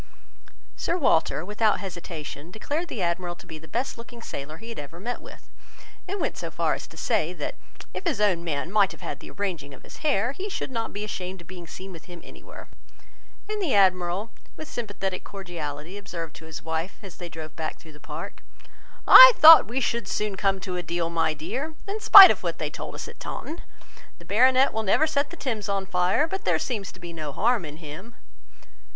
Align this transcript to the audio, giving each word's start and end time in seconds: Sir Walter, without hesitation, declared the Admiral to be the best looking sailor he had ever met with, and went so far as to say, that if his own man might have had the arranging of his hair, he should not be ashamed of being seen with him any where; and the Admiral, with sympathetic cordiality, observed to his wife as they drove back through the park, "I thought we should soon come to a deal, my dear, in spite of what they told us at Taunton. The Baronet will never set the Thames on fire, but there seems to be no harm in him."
Sir 0.75 0.97
Walter, 0.97 1.45
without 1.45 1.79
hesitation, 1.79 2.49
declared 2.49 2.87
the 2.87 3.03
Admiral 3.03 3.35
to 3.35 3.45
be 3.45 3.59
the 3.59 3.67
best 3.67 3.99
looking 3.99 4.23
sailor 4.23 4.57
he 4.57 4.69
had 4.69 4.79
ever 4.79 4.99
met 4.99 5.21
with, 5.21 5.47
and 6.07 6.19
went 6.19 6.37
so 6.39 6.49
far 6.49 6.73
as 6.73 6.87
to 6.87 6.97
say, 6.97 7.33
that 7.33 7.53
if 7.93 8.05
his 8.05 8.19
own 8.19 8.43
man 8.43 8.71
might 8.71 8.91
have 8.93 9.01
had 9.01 9.19
the 9.19 9.29
arranging 9.29 9.75
of 9.75 9.83
his 9.83 9.97
hair, 9.97 10.31
he 10.31 10.49
should 10.49 10.71
not 10.71 10.91
be 10.91 11.03
ashamed 11.03 11.41
of 11.41 11.45
being 11.47 11.67
seen 11.67 11.91
with 11.91 12.05
him 12.05 12.19
any 12.23 12.41
where; 12.41 12.67
and 13.47 13.61
the 13.61 13.75
Admiral, 13.75 14.31
with 14.57 14.67
sympathetic 14.67 15.23
cordiality, 15.23 15.99
observed 15.99 16.35
to 16.37 16.45
his 16.45 16.63
wife 16.63 16.97
as 17.03 17.17
they 17.17 17.29
drove 17.29 17.55
back 17.55 17.77
through 17.77 17.93
the 17.93 17.99
park, 17.99 18.41
"I 19.07 19.33
thought 19.35 19.67
we 19.67 19.79
should 19.81 20.07
soon 20.07 20.35
come 20.35 20.59
to 20.61 20.77
a 20.77 20.81
deal, 20.81 21.11
my 21.11 21.35
dear, 21.35 21.75
in 21.87 21.99
spite 21.99 22.31
of 22.31 22.41
what 22.41 22.57
they 22.57 22.71
told 22.71 22.95
us 22.95 23.07
at 23.07 23.19
Taunton. 23.19 23.61
The 24.17 24.25
Baronet 24.25 24.73
will 24.73 24.81
never 24.81 25.05
set 25.05 25.29
the 25.29 25.37
Thames 25.37 25.69
on 25.69 25.85
fire, 25.85 26.27
but 26.27 26.43
there 26.43 26.57
seems 26.57 26.91
to 26.93 26.99
be 26.99 27.13
no 27.13 27.31
harm 27.31 27.65
in 27.65 27.77
him." 27.77 28.15